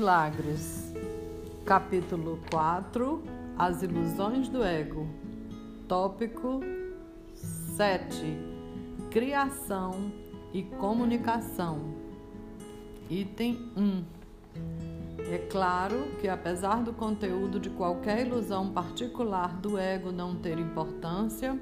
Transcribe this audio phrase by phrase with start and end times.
[0.00, 0.94] Milagres,
[1.66, 3.22] capítulo 4
[3.58, 5.06] As ilusões do ego,
[5.86, 6.62] tópico
[7.34, 8.08] 7
[9.10, 10.10] Criação
[10.54, 11.92] e comunicação,
[13.10, 14.04] item 1.
[15.30, 21.60] É claro que, apesar do conteúdo de qualquer ilusão particular do ego não ter importância,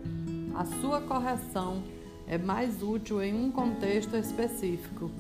[0.54, 1.82] a sua correção
[2.24, 5.10] é mais útil em um contexto específico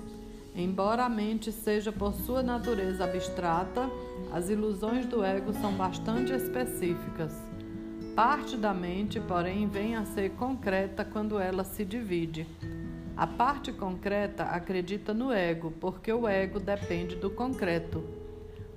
[0.54, 3.88] Embora a mente seja por sua natureza abstrata,
[4.32, 7.32] as ilusões do ego são bastante específicas.
[8.14, 12.46] Parte da mente, porém, vem a ser concreta quando ela se divide.
[13.16, 18.02] A parte concreta acredita no ego, porque o ego depende do concreto.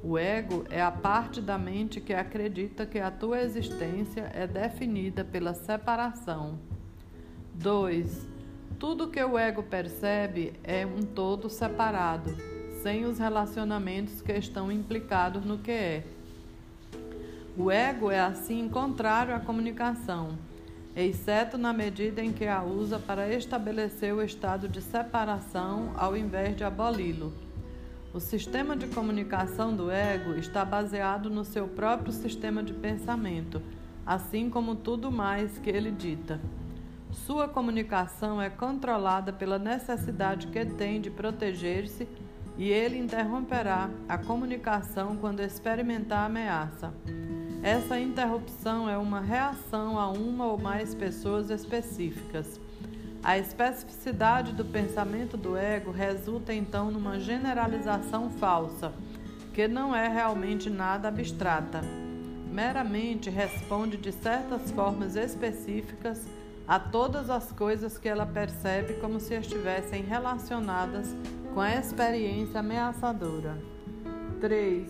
[0.04, 5.24] O ego é a parte da mente que acredita que a tua existência é definida
[5.24, 6.58] pela separação.
[7.54, 8.31] 2.
[8.82, 12.36] Tudo que o ego percebe é um todo separado,
[12.82, 16.04] sem os relacionamentos que estão implicados no que é.
[17.56, 20.36] O ego é assim contrário à comunicação,
[20.96, 26.58] exceto na medida em que a usa para estabelecer o estado de separação ao invés
[26.58, 27.32] de aboli-lo.
[28.12, 33.62] O sistema de comunicação do ego está baseado no seu próprio sistema de pensamento,
[34.04, 36.42] assim como tudo mais que ele dita.
[37.12, 42.08] Sua comunicação é controlada pela necessidade que tem de proteger-se
[42.58, 46.94] e ele interromperá a comunicação quando experimentar ameaça.
[47.62, 52.60] Essa interrupção é uma reação a uma ou mais pessoas específicas.
[53.24, 58.92] A especificidade do pensamento do ego resulta então numa generalização falsa,
[59.54, 61.82] que não é realmente nada abstrata.
[62.52, 66.26] Meramente responde de certas formas específicas
[66.68, 71.16] a todas as coisas que ela percebe como se estivessem relacionadas
[71.54, 73.58] com a experiência ameaçadora.
[74.40, 74.90] 3.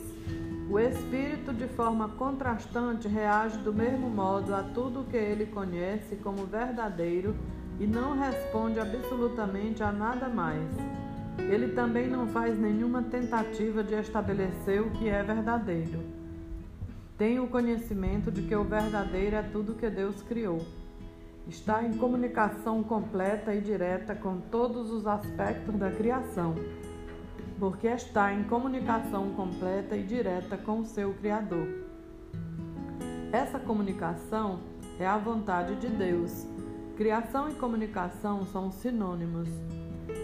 [0.69, 6.45] O espírito, de forma contrastante, reage do mesmo modo a tudo que ele conhece como
[6.45, 7.36] verdadeiro
[7.80, 10.70] e não responde absolutamente a nada mais.
[11.38, 15.99] Ele também não faz nenhuma tentativa de estabelecer o que é verdadeiro.
[17.17, 20.61] Tem o conhecimento de que o verdadeiro é tudo que Deus criou
[21.47, 26.55] está em comunicação completa e direta com todos os aspectos da criação,
[27.59, 31.67] porque está em comunicação completa e direta com o seu Criador.
[33.31, 34.59] Essa comunicação
[34.99, 36.45] é a vontade de Deus.
[36.97, 39.49] Criação e comunicação são sinônimos.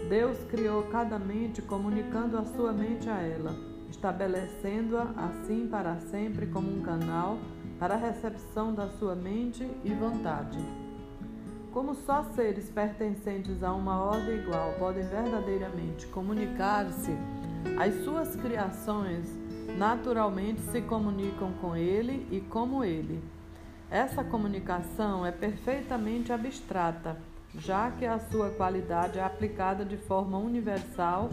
[0.08, 3.54] Deus criou cada mente comunicando a sua mente a ela,
[3.90, 7.38] estabelecendo-a assim para sempre como um canal
[7.78, 10.58] para a recepção da sua mente e vontade.
[11.72, 17.12] Como só seres pertencentes a uma ordem igual podem verdadeiramente comunicar-se,
[17.78, 19.28] as suas criações
[19.76, 23.22] naturalmente se comunicam com ele e como ele.
[23.90, 27.16] Essa comunicação é perfeitamente abstrata,
[27.54, 31.30] já que a sua qualidade é aplicada de forma universal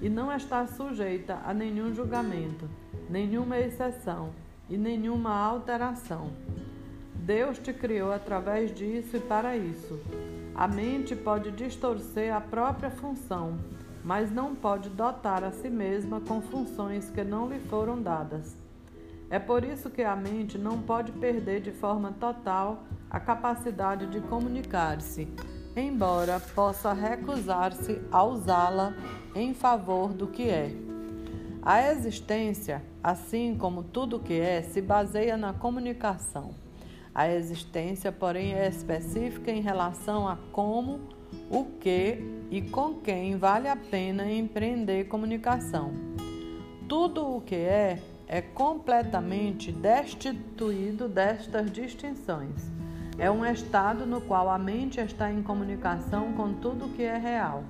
[0.00, 2.68] e não está sujeita a nenhum julgamento,
[3.08, 4.30] nenhuma exceção
[4.68, 6.30] e nenhuma alteração.
[7.26, 9.98] Deus te criou através disso e para isso.
[10.54, 13.58] A mente pode distorcer a própria função,
[14.04, 18.56] mas não pode dotar a si mesma com funções que não lhe foram dadas.
[19.28, 24.20] É por isso que a mente não pode perder de forma total a capacidade de
[24.20, 25.26] comunicar-se,
[25.74, 28.94] embora possa recusar-se a usá-la
[29.34, 30.70] em favor do que é.
[31.60, 36.65] A existência, assim como tudo o que é, se baseia na comunicação.
[37.16, 41.00] A existência, porém, é específica em relação a como,
[41.50, 42.18] o que
[42.50, 45.94] e com quem vale a pena empreender comunicação.
[46.86, 52.70] Tudo o que é é completamente destituído destas distinções.
[53.18, 57.16] É um estado no qual a mente está em comunicação com tudo o que é
[57.16, 57.64] real.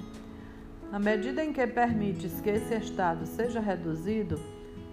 [0.91, 4.41] Na medida em que permites que esse estado seja reduzido,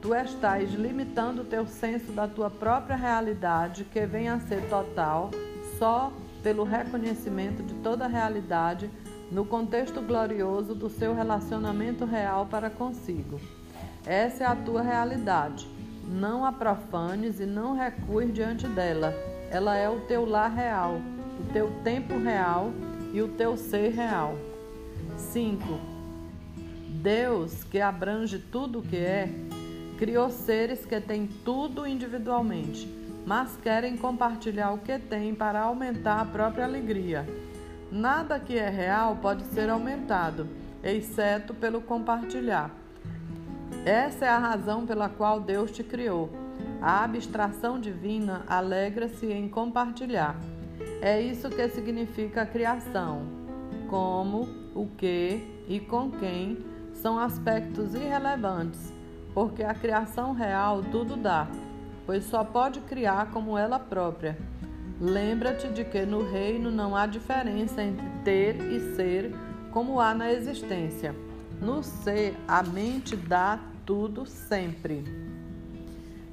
[0.03, 5.31] tu estás limitando o teu senso da tua própria realidade, que vem a ser total,
[5.79, 6.11] só
[6.44, 8.91] pelo reconhecimento de toda a realidade
[9.31, 13.39] no contexto glorioso do seu relacionamento real para consigo.
[14.05, 15.65] Essa é a tua realidade.
[16.05, 19.13] Não a profanes e não recues diante dela.
[19.50, 21.00] Ela é o teu lar real,
[21.39, 22.73] o teu tempo real
[23.13, 24.35] e o teu ser real.
[25.15, 25.63] 5.
[27.01, 29.29] Deus, que abrange tudo o que é,
[29.97, 32.87] Criou seres que têm tudo individualmente,
[33.25, 37.25] mas querem compartilhar o que têm para aumentar a própria alegria.
[37.91, 40.47] Nada que é real pode ser aumentado,
[40.83, 42.71] exceto pelo compartilhar.
[43.85, 46.29] Essa é a razão pela qual Deus te criou.
[46.81, 50.35] A abstração divina alegra-se em compartilhar.
[51.01, 53.23] É isso que significa a criação.
[53.89, 56.57] Como, o que e com quem
[56.93, 58.91] são aspectos irrelevantes,
[59.33, 61.47] porque a criação real tudo dá,
[62.06, 64.38] pois só pode criar como ela própria.
[65.01, 69.33] Lembra-te de que no reino não há diferença entre ter e ser,
[69.71, 71.15] como há na existência.
[71.59, 75.03] No ser, a mente dá tudo sempre.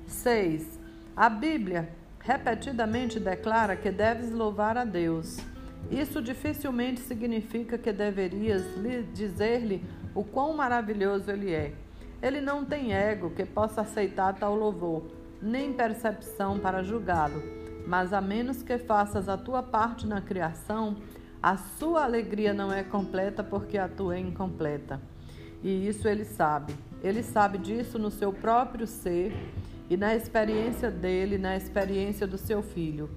[0.06, 0.78] 6.
[1.16, 1.88] A Bíblia
[2.20, 5.38] repetidamente declara que deves louvar a Deus.
[5.90, 8.62] Isso dificilmente significa que deverias
[9.14, 9.82] dizer-lhe
[10.14, 11.72] o quão maravilhoso ele é.
[12.22, 15.04] Ele não tem ego que possa aceitar tal louvor,
[15.40, 17.42] nem percepção para julgá-lo.
[17.86, 20.96] Mas a menos que faças a tua parte na criação,
[21.42, 25.00] a sua alegria não é completa porque a tua é incompleta.
[25.62, 26.74] E isso ele sabe.
[27.02, 29.34] Ele sabe disso no seu próprio ser
[29.88, 33.10] e na experiência dele, na experiência do seu filho.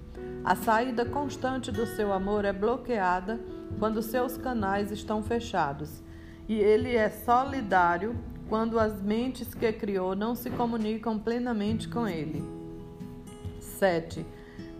[0.43, 3.39] A saída constante do seu amor é bloqueada
[3.79, 6.01] quando seus canais estão fechados.
[6.47, 8.15] E ele é solidário
[8.49, 12.43] quando as mentes que criou não se comunicam plenamente com ele.
[13.59, 14.25] 7.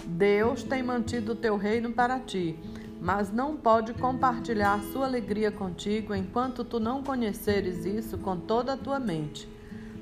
[0.06, 2.58] Deus tem mantido o teu reino para ti
[3.04, 8.78] mas não pode compartilhar sua alegria contigo enquanto tu não conheceres isso com toda a
[8.78, 9.46] tua mente.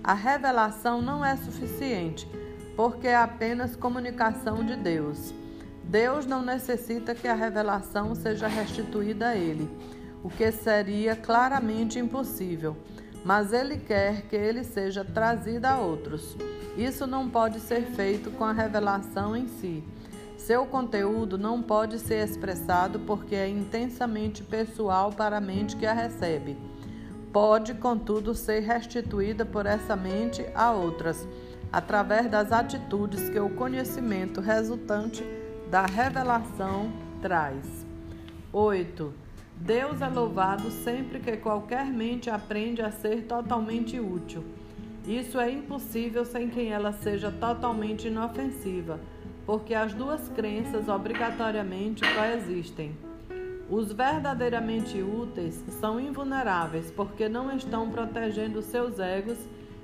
[0.03, 2.27] A revelação não é suficiente,
[2.75, 5.33] porque é apenas comunicação de Deus.
[5.83, 9.67] Deus não necessita que a revelação seja restituída a ele,
[10.23, 12.77] o que seria claramente impossível,
[13.23, 16.35] mas ele quer que ele seja trazido a outros.
[16.77, 19.83] Isso não pode ser feito com a revelação em si
[20.41, 25.93] seu conteúdo não pode ser expressado porque é intensamente pessoal para a mente que a
[25.93, 26.57] recebe.
[27.31, 31.27] Pode, contudo, ser restituída por essa mente a outras,
[31.71, 35.23] através das atitudes que o conhecimento resultante
[35.69, 36.91] da revelação
[37.21, 37.85] traz.
[38.51, 39.13] 8.
[39.63, 44.43] Deus é louvado sempre que qualquer mente aprende a ser totalmente útil.
[45.05, 48.99] Isso é impossível sem que ela seja totalmente inofensiva
[49.45, 52.95] porque as duas crenças obrigatoriamente coexistem.
[53.69, 59.37] Os verdadeiramente úteis são invulneráveis porque não estão protegendo seus egos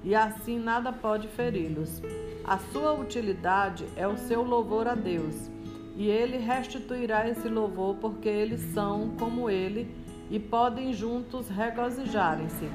[0.04, 2.02] e assim nada pode feri-los.
[2.44, 5.50] A sua utilidade é o seu louvor a Deus,
[5.98, 9.90] e ele restituirá esse louvor porque eles são como ele
[10.30, 12.70] e podem juntos regozijarem-se.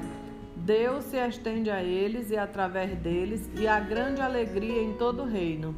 [0.57, 5.25] Deus se estende a eles e através deles, e há grande alegria em todo o
[5.25, 5.75] reino.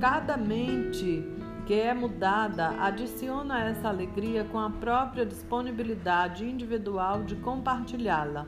[0.00, 1.24] Cada mente
[1.66, 8.46] que é mudada adiciona essa alegria com a própria disponibilidade individual de compartilhá-la.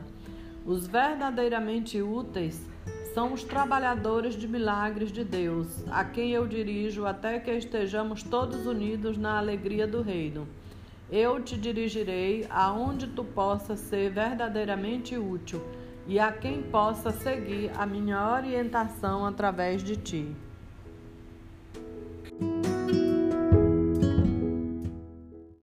[0.65, 2.67] Os verdadeiramente úteis
[3.15, 8.67] são os trabalhadores de milagres de Deus, a quem eu dirijo até que estejamos todos
[8.67, 10.45] unidos na alegria do Reino.
[11.09, 15.61] Eu te dirigirei aonde tu possas ser verdadeiramente útil
[16.05, 20.35] e a quem possa seguir a minha orientação através de ti.